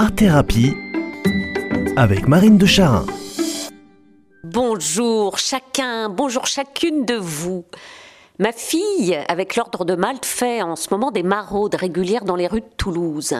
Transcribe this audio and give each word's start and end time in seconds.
Art 0.00 0.14
Thérapie 0.14 0.76
avec 1.96 2.28
Marine 2.28 2.56
de 2.56 2.66
Charin. 2.66 3.04
Bonjour 4.44 5.38
chacun, 5.38 6.08
bonjour 6.08 6.46
chacune 6.46 7.04
de 7.04 7.16
vous. 7.16 7.64
Ma 8.38 8.52
fille, 8.52 9.18
avec 9.26 9.56
l'ordre 9.56 9.84
de 9.84 9.96
Malte, 9.96 10.24
fait 10.24 10.62
en 10.62 10.76
ce 10.76 10.86
moment 10.92 11.10
des 11.10 11.24
maraudes 11.24 11.74
régulières 11.74 12.24
dans 12.24 12.36
les 12.36 12.46
rues 12.46 12.60
de 12.60 12.70
Toulouse. 12.76 13.34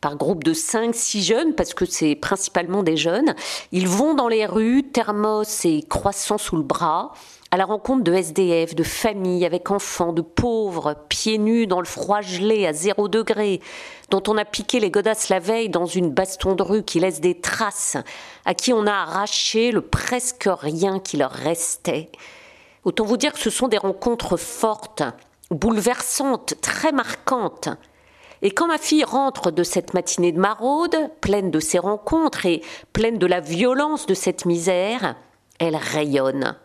Par 0.00 0.16
groupe 0.16 0.42
de 0.42 0.52
5-6 0.52 1.22
jeunes, 1.22 1.54
parce 1.54 1.74
que 1.74 1.86
c'est 1.86 2.16
principalement 2.16 2.82
des 2.82 2.96
jeunes, 2.96 3.36
ils 3.70 3.86
vont 3.86 4.14
dans 4.14 4.26
les 4.26 4.46
rues, 4.46 4.82
thermos 4.82 5.64
et 5.64 5.84
croissants 5.88 6.38
sous 6.38 6.56
le 6.56 6.64
bras, 6.64 7.12
à 7.52 7.56
la 7.56 7.64
rencontre 7.64 8.04
de 8.04 8.12
SDF, 8.12 8.76
de 8.76 8.84
familles 8.84 9.44
avec 9.44 9.72
enfants, 9.72 10.12
de 10.12 10.22
pauvres, 10.22 10.94
pieds 11.08 11.38
nus 11.38 11.66
dans 11.66 11.80
le 11.80 11.86
froid 11.86 12.20
gelé 12.20 12.64
à 12.64 12.72
zéro 12.72 13.08
degré, 13.08 13.60
dont 14.08 14.22
on 14.28 14.38
a 14.38 14.44
piqué 14.44 14.78
les 14.78 14.90
godasses 14.90 15.28
la 15.30 15.40
veille 15.40 15.68
dans 15.68 15.86
une 15.86 16.10
baston 16.10 16.54
de 16.54 16.62
rue 16.62 16.84
qui 16.84 17.00
laisse 17.00 17.20
des 17.20 17.40
traces, 17.40 17.96
à 18.44 18.54
qui 18.54 18.72
on 18.72 18.86
a 18.86 18.92
arraché 18.92 19.72
le 19.72 19.80
presque 19.80 20.48
rien 20.48 21.00
qui 21.00 21.16
leur 21.16 21.32
restait. 21.32 22.08
Autant 22.84 23.04
vous 23.04 23.16
dire 23.16 23.32
que 23.32 23.40
ce 23.40 23.50
sont 23.50 23.68
des 23.68 23.78
rencontres 23.78 24.36
fortes, 24.36 25.02
bouleversantes, 25.50 26.54
très 26.62 26.92
marquantes. 26.92 27.68
Et 28.42 28.52
quand 28.52 28.68
ma 28.68 28.78
fille 28.78 29.04
rentre 29.04 29.50
de 29.50 29.64
cette 29.64 29.92
matinée 29.92 30.30
de 30.30 30.38
maraude, 30.38 30.96
pleine 31.20 31.50
de 31.50 31.60
ces 31.60 31.80
rencontres 31.80 32.46
et 32.46 32.62
pleine 32.92 33.18
de 33.18 33.26
la 33.26 33.40
violence 33.40 34.06
de 34.06 34.14
cette 34.14 34.46
misère, 34.46 35.16
elle 35.58 35.76
rayonne. 35.76 36.56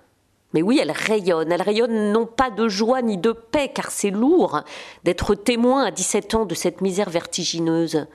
Mais 0.56 0.62
oui, 0.62 0.80
elle 0.82 0.92
rayonne. 0.92 1.52
Elle 1.52 1.62
rayonne 1.62 2.14
non 2.14 2.26
pas 2.26 2.50
de 2.50 2.70
joie 2.70 3.02
ni 3.02 3.18
de 3.18 3.34
paix, 3.34 3.70
car 3.76 3.92
c'est 3.92 4.10
lourd 4.10 4.62
d'être 5.04 5.36
témoin 5.36 5.84
à 5.84 5.92
17 5.92 6.34
ans 6.34 6.46
de 6.46 6.56
cette 6.56 6.80
misère 6.80 7.10
vertigineuse. 7.10 8.08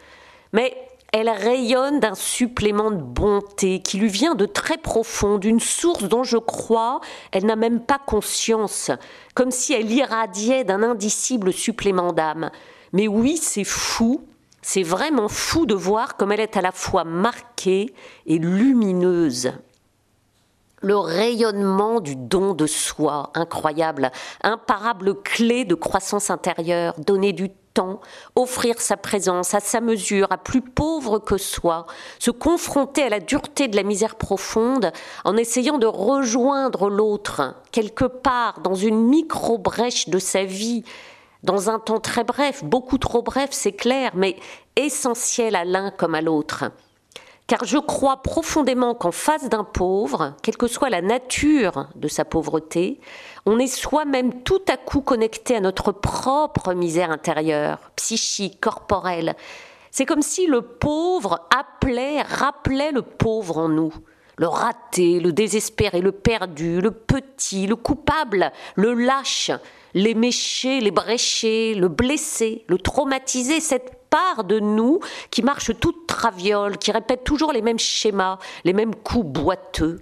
Mais 0.54 0.74
elle 1.12 1.28
rayonne 1.28 2.00
d'un 2.00 2.14
supplément 2.14 2.90
de 2.90 3.02
bonté 3.02 3.82
qui 3.82 3.98
lui 3.98 4.08
vient 4.08 4.34
de 4.34 4.46
très 4.46 4.78
profond, 4.78 5.36
d'une 5.36 5.60
source 5.60 6.04
dont 6.04 6.24
je 6.24 6.38
crois 6.38 7.02
elle 7.30 7.44
n'a 7.44 7.56
même 7.56 7.80
pas 7.80 7.98
conscience, 7.98 8.90
comme 9.34 9.50
si 9.50 9.74
elle 9.74 9.92
irradiait 9.92 10.64
d'un 10.64 10.82
indicible 10.82 11.52
supplément 11.52 12.14
d'âme. 12.14 12.50
Mais 12.94 13.06
oui, 13.06 13.36
c'est 13.36 13.64
fou, 13.64 14.22
c'est 14.62 14.82
vraiment 14.82 15.28
fou 15.28 15.66
de 15.66 15.74
voir 15.74 16.16
comme 16.16 16.32
elle 16.32 16.40
est 16.40 16.56
à 16.56 16.62
la 16.62 16.72
fois 16.72 17.04
marquée 17.04 17.92
et 18.24 18.38
lumineuse 18.38 19.52
le 20.80 20.96
rayonnement 20.96 22.00
du 22.00 22.16
don 22.16 22.54
de 22.54 22.66
soi, 22.66 23.30
incroyable, 23.34 24.10
imparable 24.42 25.20
clé 25.22 25.64
de 25.64 25.74
croissance 25.74 26.30
intérieure, 26.30 26.94
donner 26.98 27.32
du 27.32 27.50
temps, 27.74 28.00
offrir 28.34 28.80
sa 28.80 28.96
présence 28.96 29.54
à 29.54 29.60
sa 29.60 29.80
mesure, 29.80 30.28
à 30.30 30.38
plus 30.38 30.62
pauvre 30.62 31.18
que 31.18 31.36
soi, 31.36 31.86
se 32.18 32.30
confronter 32.30 33.02
à 33.02 33.08
la 33.10 33.20
dureté 33.20 33.68
de 33.68 33.76
la 33.76 33.82
misère 33.82 34.16
profonde 34.16 34.92
en 35.24 35.36
essayant 35.36 35.78
de 35.78 35.86
rejoindre 35.86 36.88
l'autre, 36.88 37.54
quelque 37.72 38.06
part 38.06 38.60
dans 38.60 38.74
une 38.74 39.08
micro-brèche 39.08 40.08
de 40.08 40.18
sa 40.18 40.44
vie, 40.44 40.84
dans 41.42 41.70
un 41.70 41.78
temps 41.78 42.00
très 42.00 42.24
bref, 42.24 42.64
beaucoup 42.64 42.98
trop 42.98 43.22
bref, 43.22 43.50
c'est 43.52 43.72
clair, 43.72 44.12
mais 44.14 44.36
essentiel 44.76 45.56
à 45.56 45.64
l'un 45.64 45.90
comme 45.90 46.14
à 46.14 46.20
l'autre 46.20 46.64
car 47.50 47.64
je 47.64 47.78
crois 47.78 48.18
profondément 48.18 48.94
qu'en 48.94 49.10
face 49.10 49.48
d'un 49.48 49.64
pauvre, 49.64 50.36
quelle 50.40 50.56
que 50.56 50.68
soit 50.68 50.88
la 50.88 51.02
nature 51.02 51.88
de 51.96 52.06
sa 52.06 52.24
pauvreté, 52.24 53.00
on 53.44 53.58
est 53.58 53.66
soi-même 53.66 54.44
tout 54.44 54.62
à 54.68 54.76
coup 54.76 55.00
connecté 55.00 55.56
à 55.56 55.60
notre 55.60 55.90
propre 55.90 56.74
misère 56.74 57.10
intérieure, 57.10 57.90
psychique, 57.96 58.60
corporelle. 58.60 59.34
C'est 59.90 60.06
comme 60.06 60.22
si 60.22 60.46
le 60.46 60.62
pauvre 60.62 61.48
appelait, 61.52 62.22
rappelait 62.22 62.92
le 62.92 63.02
pauvre 63.02 63.58
en 63.58 63.68
nous. 63.68 63.92
Le 64.36 64.46
raté, 64.46 65.18
le 65.18 65.32
désespéré, 65.32 66.00
le 66.00 66.12
perdu, 66.12 66.80
le 66.80 66.92
petit, 66.92 67.66
le 67.66 67.74
coupable, 67.74 68.52
le 68.76 68.94
lâche, 68.94 69.50
l'éméché, 69.92 70.78
les 70.78 70.92
bréchés, 70.92 71.74
le 71.74 71.88
blessé, 71.88 72.64
le 72.68 72.78
traumatisé, 72.78 73.58
cette 73.58 73.99
part 74.10 74.44
de 74.44 74.60
nous 74.60 75.00
qui 75.30 75.42
marche 75.42 75.70
toute 75.78 76.06
traviole, 76.06 76.76
qui 76.76 76.92
répète 76.92 77.24
toujours 77.24 77.52
les 77.52 77.62
mêmes 77.62 77.78
schémas, 77.78 78.38
les 78.64 78.72
mêmes 78.72 78.94
coups 78.94 79.26
boiteux, 79.26 80.00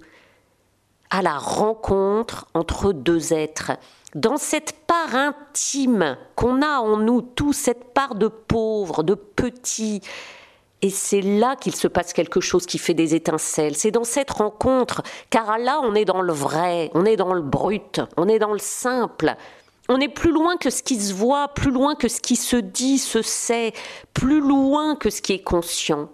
à 1.09 1.21
la 1.21 1.37
rencontre 1.37 2.47
entre 2.53 2.91
deux 2.91 3.33
êtres. 3.33 3.71
Dans 4.15 4.37
cette 4.37 4.85
part 4.87 5.15
intime 5.15 6.17
qu'on 6.35 6.61
a 6.61 6.79
en 6.79 6.97
nous 6.97 7.21
tous, 7.21 7.53
cette 7.53 7.93
part 7.93 8.15
de 8.15 8.27
pauvre, 8.27 9.03
de 9.03 9.13
petit, 9.13 10.01
et 10.81 10.89
c'est 10.89 11.21
là 11.21 11.55
qu'il 11.55 11.75
se 11.75 11.87
passe 11.87 12.13
quelque 12.13 12.39
chose 12.39 12.65
qui 12.65 12.77
fait 12.77 12.93
des 12.93 13.13
étincelles. 13.13 13.75
C'est 13.75 13.91
dans 13.91 14.05
cette 14.05 14.31
rencontre, 14.31 15.03
car 15.29 15.57
là, 15.57 15.81
on 15.83 15.93
est 15.93 16.05
dans 16.05 16.21
le 16.21 16.31
vrai, 16.31 16.89
on 16.93 17.05
est 17.05 17.17
dans 17.17 17.33
le 17.33 17.41
brut, 17.41 18.01
on 18.15 18.27
est 18.27 18.39
dans 18.39 18.53
le 18.53 18.59
simple, 18.59 19.35
on 19.89 19.99
est 19.99 20.07
plus 20.07 20.31
loin 20.31 20.55
que 20.57 20.69
ce 20.69 20.83
qui 20.83 20.99
se 20.99 21.13
voit, 21.13 21.49
plus 21.49 21.71
loin 21.71 21.95
que 21.95 22.07
ce 22.07 22.21
qui 22.21 22.35
se 22.35 22.55
dit, 22.55 22.99
se 22.99 23.21
sait, 23.21 23.73
plus 24.13 24.39
loin 24.39 24.95
que 24.95 25.09
ce 25.09 25.21
qui 25.21 25.33
est 25.33 25.43
conscient. 25.43 26.09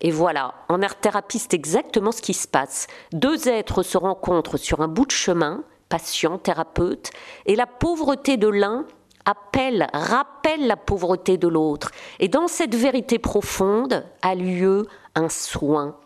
Et 0.00 0.10
voilà, 0.10 0.54
en 0.70 0.80
art-thérapie, 0.80 1.38
c'est 1.38 1.52
exactement 1.52 2.10
ce 2.10 2.22
qui 2.22 2.32
se 2.32 2.48
passe. 2.48 2.86
Deux 3.12 3.48
êtres 3.48 3.82
se 3.82 3.98
rencontrent 3.98 4.56
sur 4.56 4.80
un 4.80 4.88
bout 4.88 5.04
de 5.04 5.10
chemin, 5.10 5.62
patient, 5.90 6.38
thérapeute, 6.38 7.10
et 7.44 7.54
la 7.54 7.66
pauvreté 7.66 8.38
de 8.38 8.48
l'un 8.48 8.86
appelle, 9.26 9.88
rappelle 9.92 10.66
la 10.66 10.76
pauvreté 10.76 11.36
de 11.36 11.48
l'autre. 11.48 11.90
Et 12.18 12.28
dans 12.28 12.48
cette 12.48 12.74
vérité 12.74 13.18
profonde 13.18 14.06
a 14.22 14.34
lieu 14.34 14.86
un 15.14 15.28
soin, 15.28 15.96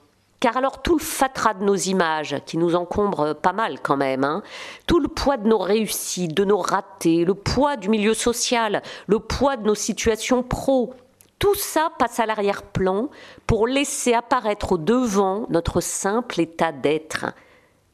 car 0.44 0.58
alors 0.58 0.82
tout 0.82 0.98
le 0.98 1.02
fatras 1.02 1.54
de 1.54 1.64
nos 1.64 1.74
images, 1.74 2.36
qui 2.44 2.58
nous 2.58 2.74
encombre 2.74 3.32
pas 3.32 3.54
mal 3.54 3.80
quand 3.80 3.96
même, 3.96 4.24
hein, 4.24 4.42
tout 4.86 5.00
le 5.00 5.08
poids 5.08 5.38
de 5.38 5.48
nos 5.48 5.56
réussites, 5.56 6.34
de 6.34 6.44
nos 6.44 6.58
ratés, 6.58 7.24
le 7.24 7.32
poids 7.32 7.78
du 7.78 7.88
milieu 7.88 8.12
social, 8.12 8.82
le 9.06 9.20
poids 9.20 9.56
de 9.56 9.66
nos 9.66 9.74
situations 9.74 10.42
pro, 10.42 10.92
tout 11.38 11.54
ça 11.54 11.88
passe 11.98 12.20
à 12.20 12.26
l'arrière-plan 12.26 13.08
pour 13.46 13.66
laisser 13.66 14.12
apparaître 14.12 14.72
au 14.72 14.76
devant 14.76 15.46
notre 15.48 15.80
simple 15.80 16.38
état 16.38 16.72
d'être. 16.72 17.24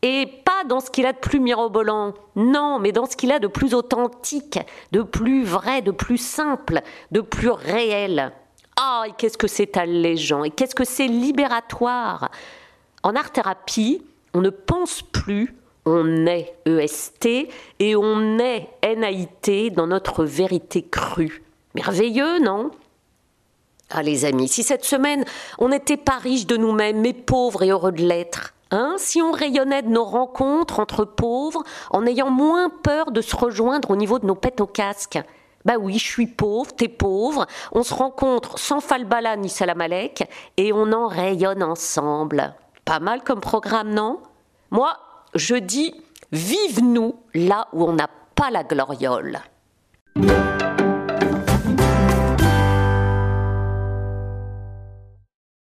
Et 0.02 0.26
pas 0.44 0.64
dans 0.66 0.80
ce 0.80 0.90
qu'il 0.90 1.06
a 1.06 1.12
de 1.12 1.18
plus 1.18 1.38
mirobolant, 1.38 2.14
non, 2.34 2.80
mais 2.80 2.90
dans 2.90 3.06
ce 3.06 3.16
qu'il 3.16 3.30
a 3.30 3.38
de 3.38 3.46
plus 3.46 3.74
authentique, 3.74 4.58
de 4.90 5.02
plus 5.02 5.44
vrai, 5.44 5.82
de 5.82 5.92
plus 5.92 6.18
simple, 6.18 6.80
de 7.12 7.20
plus 7.20 7.50
réel. 7.50 8.32
Ah, 8.82 9.04
et 9.06 9.12
qu'est-ce 9.12 9.36
que 9.36 9.46
c'est 9.46 9.76
allégeant, 9.76 10.42
et 10.42 10.50
qu'est-ce 10.50 10.74
que 10.74 10.86
c'est 10.86 11.06
libératoire. 11.06 12.30
En 13.02 13.14
art-thérapie, 13.14 14.02
on 14.32 14.40
ne 14.40 14.48
pense 14.48 15.02
plus, 15.02 15.54
on 15.84 16.26
est 16.26 16.54
EST 16.64 17.48
et 17.78 17.94
on 17.94 18.38
est 18.38 18.70
NAIT 18.82 19.70
dans 19.72 19.86
notre 19.86 20.24
vérité 20.24 20.82
crue. 20.82 21.42
Merveilleux, 21.74 22.38
non? 22.38 22.70
Ah 23.90 24.02
les 24.02 24.24
amis, 24.24 24.48
si 24.48 24.62
cette 24.62 24.86
semaine 24.86 25.26
on 25.58 25.68
n'était 25.68 25.98
pas 25.98 26.16
riche 26.16 26.46
de 26.46 26.56
nous-mêmes, 26.56 27.02
mais 27.02 27.12
pauvres 27.12 27.62
et 27.62 27.68
heureux 27.68 27.92
de 27.92 28.02
l'être, 28.02 28.54
Hein, 28.72 28.94
si 28.98 29.20
on 29.20 29.32
rayonnait 29.32 29.82
de 29.82 29.88
nos 29.88 30.04
rencontres 30.04 30.78
entre 30.78 31.04
pauvres, 31.04 31.64
en 31.90 32.06
ayant 32.06 32.30
moins 32.30 32.70
peur 32.70 33.10
de 33.10 33.20
se 33.20 33.34
rejoindre 33.34 33.90
au 33.90 33.96
niveau 33.96 34.20
de 34.20 34.26
nos 34.26 34.36
pètes 34.36 34.60
au 34.60 34.66
casque, 34.66 35.18
bah 35.64 35.74
oui, 35.78 35.98
je 35.98 36.04
suis 36.04 36.26
pauvre, 36.26 36.72
t'es 36.74 36.88
pauvre, 36.88 37.46
on 37.72 37.82
se 37.82 37.92
rencontre 37.94 38.58
sans 38.58 38.80
falbala 38.80 39.36
ni 39.36 39.48
salamalek 39.48 40.28
et 40.56 40.72
on 40.72 40.92
en 40.92 41.08
rayonne 41.08 41.62
ensemble. 41.62 42.54
Pas 42.84 43.00
mal 43.00 43.22
comme 43.22 43.40
programme, 43.40 43.92
non? 43.92 44.20
Moi, 44.70 44.96
je 45.34 45.56
dis, 45.56 45.94
vive-nous 46.32 47.14
là 47.34 47.68
où 47.72 47.84
on 47.84 47.92
n'a 47.92 48.08
pas 48.34 48.50
la 48.50 48.64
gloriole. 48.64 49.40